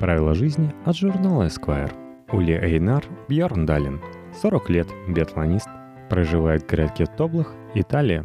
[0.00, 1.92] Правила жизни от журнала Esquire.
[2.30, 4.00] Ули Эйнар Бьорндалин,
[4.40, 5.68] 40 лет, биатлонист,
[6.08, 8.24] проживает в городке Тоблах, Италия.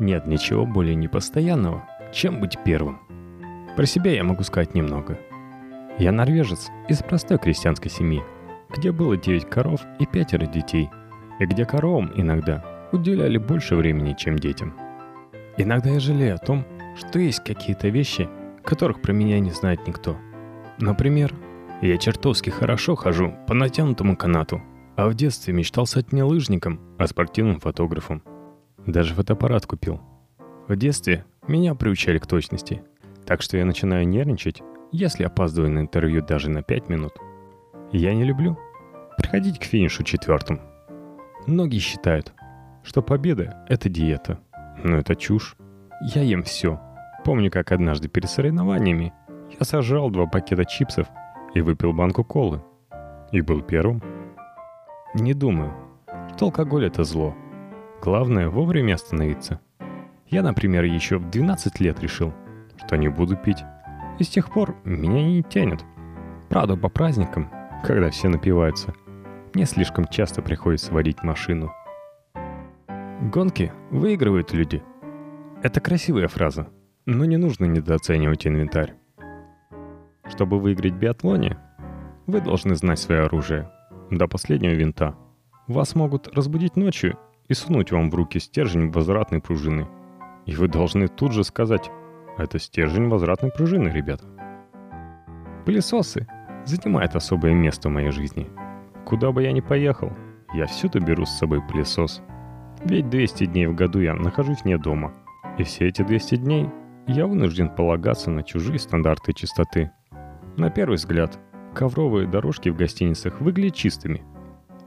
[0.00, 2.98] Нет ничего более непостоянного, чем быть первым.
[3.76, 5.18] Про себя я могу сказать немного.
[6.00, 8.22] Я норвежец из простой крестьянской семьи,
[8.76, 10.90] где было 9 коров и пятеро детей,
[11.38, 14.74] и где коровам иногда уделяли больше времени, чем детям.
[15.58, 16.64] Иногда я жалею о том,
[16.96, 18.28] что есть какие-то вещи,
[18.64, 20.16] которых про меня не знает никто.
[20.78, 21.34] Например,
[21.82, 24.62] я чертовски хорошо хожу по натянутому канату,
[24.96, 28.22] а в детстве мечтал стать не лыжником, а спортивным фотографом.
[28.86, 30.00] Даже фотоаппарат купил.
[30.68, 32.82] В детстве меня приучали к точности,
[33.24, 37.12] так что я начинаю нервничать, если опаздываю на интервью даже на 5 минут.
[37.92, 38.58] Я не люблю
[39.16, 40.60] приходить к финишу четвертым.
[41.46, 42.32] Многие считают,
[42.82, 44.40] что победа— это диета.
[44.82, 45.56] Но это чушь.
[46.14, 46.80] Я ем все.
[47.24, 49.12] Помню, как однажды перед соревнованиями
[49.58, 51.06] я сожрал два пакета чипсов
[51.54, 52.62] и выпил банку колы.
[53.32, 54.02] И был первым.
[55.14, 55.72] Не думаю,
[56.34, 57.34] что алкоголь— это зло.
[58.02, 59.60] Главное— вовремя остановиться.
[60.28, 62.32] Я, например, еще в 12 лет решил,
[62.84, 63.64] что не буду пить.
[64.18, 65.84] И с тех пор меня не тянет.
[66.48, 67.50] Правда, по праздникам,
[67.84, 68.94] когда все напиваются,
[69.54, 71.72] мне слишком часто приходится водить машину.
[73.32, 74.82] Гонки выигрывают люди.
[75.62, 76.68] Это красивая фраза,
[77.06, 78.94] но не нужно недооценивать инвентарь.
[80.28, 81.56] Чтобы выиграть в биатлоне,
[82.26, 83.70] вы должны знать свое оружие.
[84.10, 85.14] До последнего винта.
[85.68, 87.18] Вас могут разбудить ночью
[87.48, 89.88] и сунуть вам в руки стержень возвратной пружины.
[90.44, 91.90] И вы должны тут же сказать
[92.38, 94.24] «Это стержень возвратной пружины, ребята».
[95.64, 96.28] Пылесосы
[96.64, 98.48] занимают особое место в моей жизни.
[99.04, 100.12] Куда бы я ни поехал,
[100.54, 102.22] я всюду беру с собой пылесос.
[102.84, 105.12] Ведь 200 дней в году я нахожусь вне дома.
[105.58, 106.68] И все эти 200 дней
[107.06, 109.90] я вынужден полагаться на чужие стандарты чистоты.
[110.56, 111.38] На первый взгляд,
[111.74, 114.24] ковровые дорожки в гостиницах выглядят чистыми.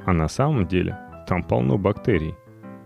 [0.06, 0.98] А на самом деле
[1.28, 2.34] там полно бактерий.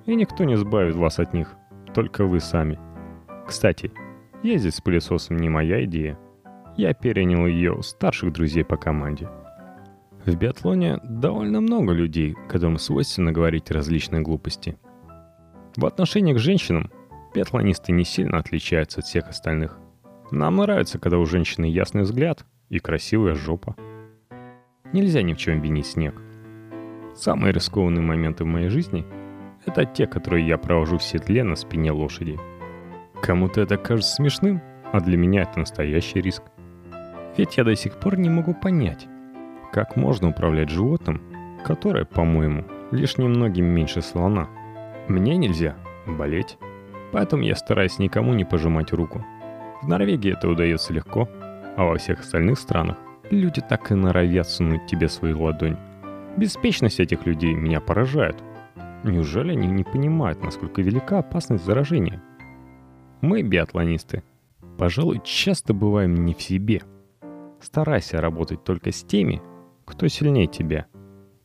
[0.05, 1.55] И никто не избавит вас от них,
[1.93, 2.77] только вы сами.
[3.47, 3.93] Кстати,
[4.43, 6.19] ездить с пылесосом не моя идея.
[6.75, 9.29] Я перенял ее у старших друзей по команде.
[10.25, 14.77] В биатлоне довольно много людей, которым свойственно говорить различные глупости.
[15.77, 16.91] В отношении к женщинам
[17.33, 19.77] биатлонисты не сильно отличаются от всех остальных.
[20.31, 23.75] Нам нравится, когда у женщины ясный взгляд и красивая жопа.
[24.91, 26.15] Нельзя ни в чем винить снег.
[27.15, 29.05] Самые рискованные моменты в моей жизни—
[29.65, 32.39] это те, которые я провожу в седле на спине лошади.
[33.21, 36.43] Кому-то это кажется смешным, а для меня это настоящий риск.
[37.37, 39.07] Ведь я до сих пор не могу понять,
[39.71, 41.21] как можно управлять животным,
[41.65, 44.47] которое, по-моему, лишь немногим меньше слона.
[45.07, 45.75] Мне нельзя
[46.05, 46.57] болеть,
[47.11, 49.25] поэтому я стараюсь никому не пожимать руку.
[49.81, 51.27] В Норвегии это удается легко—
[51.75, 52.97] а во всех остальных странах
[53.29, 55.77] люди так и норовят сунуть тебе свою ладонь.
[56.37, 58.35] Беспечность этих людей меня поражает.
[59.03, 62.21] Неужели они не понимают, насколько велика опасность заражения?
[63.21, 64.23] Мы, биатлонисты,
[64.77, 66.81] пожалуй, часто бываем не в себе.
[67.61, 69.41] Старайся работать только с теми,
[69.85, 70.87] кто сильнее тебя.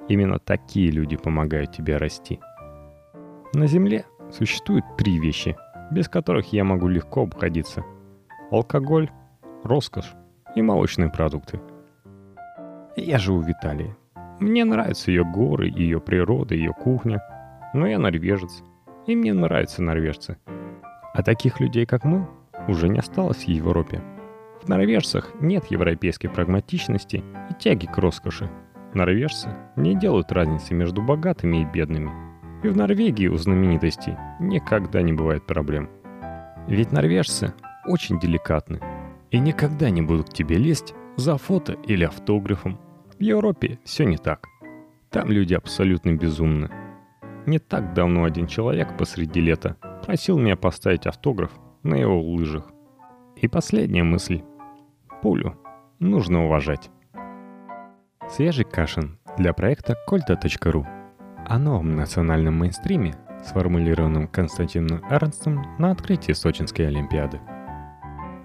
[0.09, 2.41] Именно такие люди помогают тебе расти.
[3.55, 5.57] На Земле существует три вещи,
[5.91, 7.85] без которых я могу легко обходиться.
[8.51, 9.11] Алкоголь,
[9.65, 10.15] роскошь
[10.55, 11.61] и молочные продукты.
[12.97, 13.95] Я живу в Италии.
[14.41, 17.21] Мне нравятся ее горы, ее природа, ее кухня.
[17.75, 18.63] Но я норвежец,
[19.07, 20.39] и мне нравятся норвежцы.
[21.15, 22.27] А таких людей, как мы,
[22.67, 24.01] уже не осталось в Европе.
[24.63, 28.51] В норвежцах нет европейской прагматичности и тяги к роскоши.
[28.95, 32.11] Норвежцы не делают разницы между богатыми и бедными.
[32.63, 35.89] И в Норвегии у знаменитостей никогда не бывает проблем.
[36.67, 37.55] Ведь норвежцы
[37.87, 38.81] очень деликатны
[39.31, 42.79] и никогда не будут к тебе лезть за фото или автографом.
[43.19, 44.47] В Европе все не так.
[45.11, 46.71] Там люди абсолютно безумны.
[47.47, 51.51] Не так давно один человек посреди лета просил меня поставить автограф
[51.83, 52.71] на его лыжах.
[53.37, 54.43] И последняя мысль.
[55.23, 55.57] Пулю
[55.99, 56.91] нужно уважать.
[58.29, 60.87] Свежий Кашин для проекта Кольта.ру
[61.47, 63.15] о новом национальном мейнстриме,
[63.45, 67.41] сформулированном Константином Эрнстом на открытии Сочинской Олимпиады.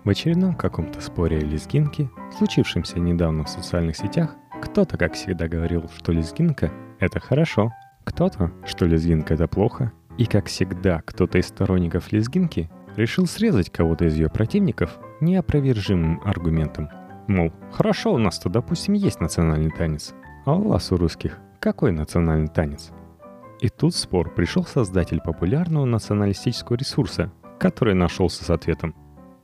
[0.04, 5.90] В очередном каком-то споре о лезгинке, случившемся недавно в социальных сетях, кто-то, как всегда, говорил,
[5.96, 7.72] что лезгинка— это хорошо,
[8.04, 14.04] кто-то, что лезгинка— это плохо, и, как всегда, кто-то из сторонников лезгинки решил срезать кого-то
[14.04, 16.90] из ее противников неопровержимым аргументом.
[17.30, 20.14] Мол, хорошо, у нас-то, допустим, есть национальный танец,
[20.44, 22.92] а у вас, у русских, какой национальный танец?
[23.62, 28.94] И тут спор пришел создатель популярного националистического ресурса, который нашелся с ответом–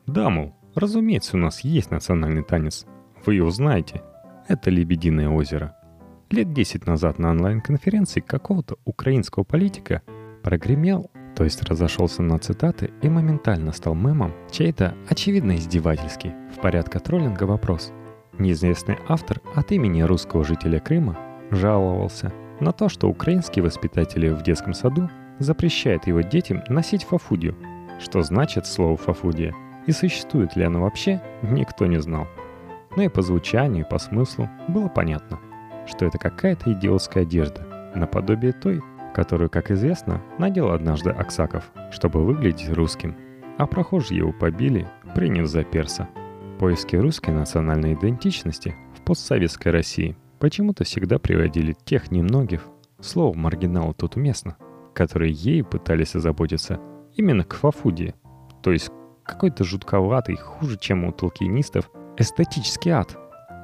[0.10, 2.86] да, мол, разумеется, у нас есть национальный танец.
[3.26, 4.02] вы его знаете.
[4.48, 5.76] Это Лебединое озеро.
[6.32, 10.02] Лет 10 назад на онлайн-конференции какого-то украинского политика
[10.44, 17.00] прогремел, то есть разошелся на цитаты и моментально стал мемом, чей-то, очевидно издевательский, в порядке
[17.00, 17.92] троллинга вопрос.
[18.38, 21.18] Неизвестный автор от имени русского жителя Крыма
[21.52, 25.10] жаловался на то, что украинские воспитатели в детском саду
[25.40, 27.56] запрещают его детям носить фафудию.
[28.00, 29.54] Что значит слово «фафудия»
[29.89, 32.27] и существует ли оно вообще, никто не знал.
[32.95, 35.39] Но и по звучанию, и по смыслу было понятно,
[35.88, 38.83] что это какая-то идиотская одежда, наподобие той,
[39.15, 43.15] которую, как известно, надел однажды Аксаков, чтобы выглядеть русским.
[43.57, 46.07] А прохожие его побили, приняв за перса.
[46.59, 52.68] Поиски русской национальной идентичности в постсоветской России почему-то всегда приводили тех немногих,
[53.01, 54.56] слово «маргинал» тут уместно,
[54.94, 56.80] которые ей пытались озаботиться
[57.15, 58.13] именно к фафудии,
[58.62, 58.91] то есть
[59.30, 63.16] какой-то жутковатый, хуже, чем у толкинистов, эстетический ад.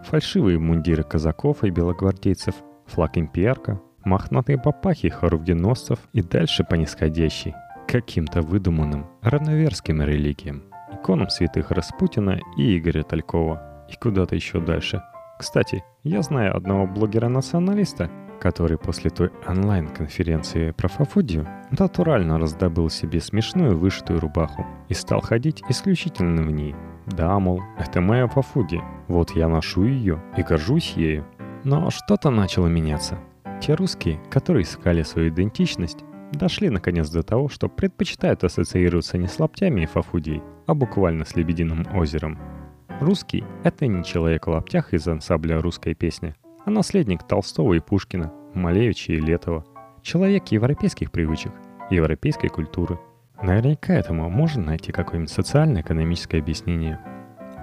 [0.06, 2.54] Фальшивые мундиры казаков и белогвардейцев,
[2.86, 7.56] флаг имперка, мохнатые папахи хоругвеносцев и дальше по нисходящей,
[7.88, 10.64] каким-то выдуманным равноверским религиям,
[10.94, 15.02] иконам святых Распутина и Игоря Талькова, и куда-то еще дальше.
[15.40, 18.10] Кстати, я знаю одного блогера-националиста,
[18.40, 25.64] который после той онлайн-конференции про Фафудию натурально раздобыл себе смешную вышитую рубаху и стал ходить
[25.70, 26.76] исключительно в ней.
[27.06, 31.26] Да, мол, это моя Фафуди, вот я ношу ее и горжусь ею.
[31.64, 33.18] Но что-то начало меняться.
[33.62, 39.40] Те русские, которые искали свою идентичность, дошли наконец до того, что предпочитают ассоциироваться не с
[39.40, 42.38] лаптями и фафудией, а буквально с Лебединым озером.
[43.00, 46.36] Русский— это не человек в лаптях из ансамбля русской песни,
[46.66, 49.64] а наследник Толстого и Пушкина, Малевича и Летова.
[50.02, 51.52] Человек европейских привычек,
[51.90, 53.00] европейской культуры.
[53.42, 57.00] Наверняка этому можно найти какое-нибудь социально-экономическое объяснение.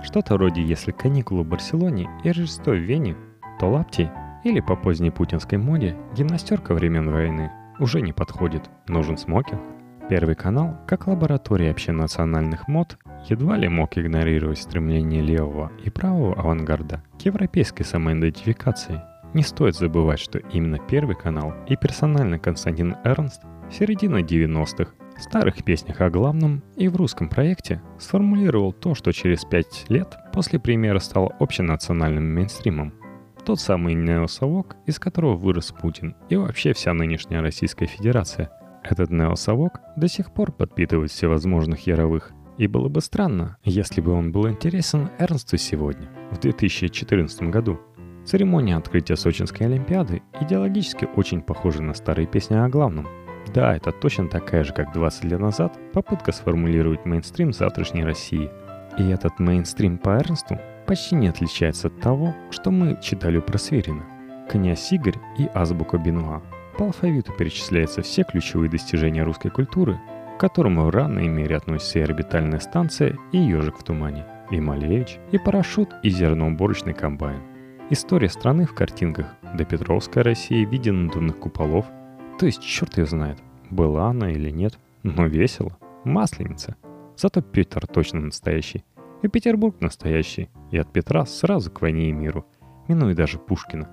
[0.03, 3.17] Что-то вроде если каникулы в Барселоне и Рождество в Вене,
[3.59, 4.11] то лапти
[4.45, 9.61] или по поздней путинской моде гимнастерка времен войны уже не подходит, нужен смокинг.
[10.09, 12.99] Первый канал, как лаборатория общенациональных мод,
[13.29, 19.01] едва ли мог игнорировать стремление левого и правого авангарда к европейской самоидентификации.
[19.35, 25.23] Не стоит забывать, что именно Первый канал и персонально Константин Эрнст в середине 90-х в
[25.23, 30.59] старых песнях о главном и в русском проекте сформулировал то, что через пять лет после
[30.59, 32.93] премьеры стало общенациональным мейнстримом.
[33.45, 38.51] Тот самый неосовок, из которого вырос Путин и вообще вся нынешняя Российская Федерация.
[38.83, 44.33] Этот неосовок до сих пор подпитывает всевозможных яровых и было бы странно, если бы он
[44.33, 47.81] был интересен Эрнсту сегодня, в 2014 году.
[48.25, 53.09] Церемония открытия Сочинской Олимпиады идеологически очень похожа на старые песни о главном.
[53.53, 58.51] Да, это точно такая же, как 20 лет назад, попытка сформулировать мейнстрим завтрашней России.
[58.99, 64.05] И этот мейнстрим по Эрнсту почти не отличается от того, что мы читали про Сверина.
[64.49, 66.43] Князь Игорь и азбука Бенуа.
[66.79, 70.01] По алфавиту перечисляются все ключевые достижения русской культуры,
[70.37, 75.19] к которому в равной мере относятся и орбитальная станция, и ежик в тумане, и Малевич,
[75.31, 77.41] и парашют, и зерноуборочный комбайн.
[77.91, 81.87] История страны в картинках, до Петровская Россия в виде надувных куполов.
[82.39, 83.39] То есть черт ее знает,
[83.71, 85.77] была она или нет, но весело.
[86.05, 86.77] Масленица.
[87.17, 88.85] Зато Петр точно настоящий.
[89.23, 90.51] И Петербург настоящий.
[90.71, 92.45] И от Петра сразу к войне и миру.
[92.89, 93.89] Минуя даже Пушкина.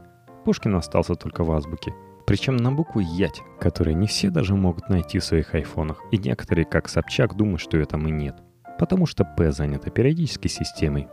[0.46, 1.93] Пушкин остался только в азбуке–
[2.29, 6.03] причем на букву «Ять», которые не все даже могут найти в своих айфонах.
[6.12, 8.36] И некоторые, как Собчак, думают, что ее там и нет.
[8.77, 11.07] Потому что «П» занята периодической системой.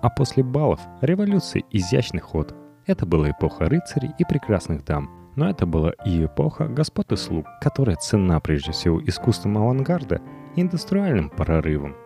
[0.00, 2.54] А после баллов– революции изящный ход.
[2.86, 5.10] Это была эпоха рыцарей и прекрасных дам.
[5.36, 10.22] Но это была и эпоха господ и слуг, которая цена прежде всего искусством авангарда
[10.56, 11.96] и индустриальным прорывом.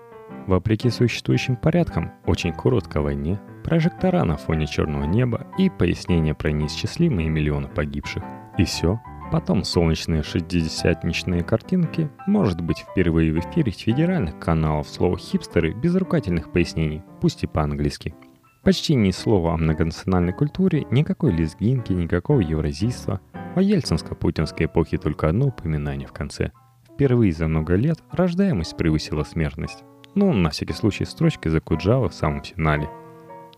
[0.49, 7.29] Вопреки существующим порядкам, очень коротко войне, прожектора на фоне черного неба и пояснение про неисчислимые
[7.29, 8.23] миллионы погибших–
[8.59, 9.01] и все.
[9.33, 16.53] Потом солнечные шестидесятничные картинки, может быть впервые в эфире федеральных каналов слово «хипстеры» без рукательных
[16.53, 18.15] пояснений, пусть и по-английски.
[18.63, 23.21] Почти ни слова о многонациональной культуре, никакой лезгинки, никакого евразийства.
[23.57, 26.53] О ельцинско-путинской эпохе только одно упоминание в конце.
[26.95, 29.85] Впервые за много лет рождаемость превысила смертность.
[30.15, 32.89] Ну, на всякий случай, строчка за Куджава в самом финале.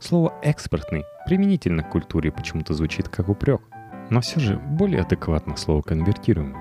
[0.01, 3.63] Слово «экспортный» применительно к культуре почему-то звучит как упрек–
[4.11, 6.57] но все же более адекватно слово «конвертируемый».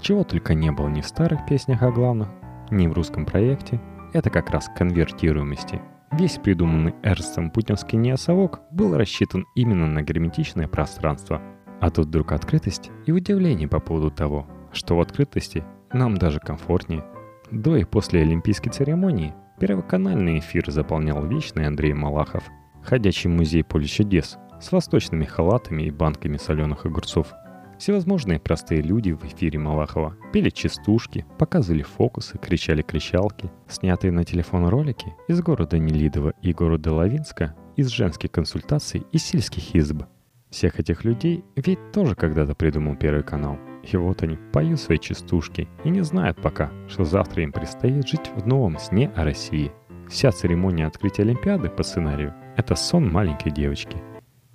[0.00, 2.28] Чего только не было ни в старых песнях о главных,
[2.70, 3.80] ни в русском проекте,
[4.12, 5.80] это как раз конвертируемости.
[6.12, 11.42] Весь придуманный Эрстом путинский неосовок был рассчитан именно на герметичное пространство.
[11.80, 17.04] А тут вдруг открытость и удивление по поводу того, что в открытости нам даже комфортнее.
[17.50, 22.44] До и после Олимпийской церемонии первоканальный эфир заполнял вечный Андрей Малахов–
[22.82, 27.32] ходячий музей поле чудес с восточными халатами и банками соленых огурцов.
[27.78, 33.50] Всевозможные простые люди в эфире Малахова пели частушки, показывали фокусы, кричали кричалки.
[33.68, 39.76] Снятые на телефон ролики из города Нелидова и города Лавинска, из женских консультаций и сельских
[39.76, 40.02] изб.
[40.50, 43.58] Всех этих людей ведь тоже когда-то придумал Первый канал.
[43.82, 48.30] И вот они поют свои частушки и не знают пока, что завтра им предстоит жить
[48.34, 49.72] в новом сне о России.
[50.08, 53.96] Вся церемония открытия Олимпиады по сценарию– это сон маленькой девочки.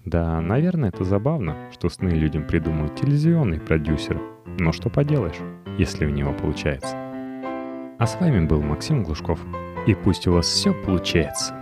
[0.06, 4.20] Да, наверное, это забавно, что сны людям придумывают телевизионный продюсер.
[4.60, 5.39] Но что поделаешь,
[5.77, 6.96] если у него получается.
[8.00, 9.39] А с вами был Максим Глушков.
[9.88, 11.53] И пусть у вас все получается.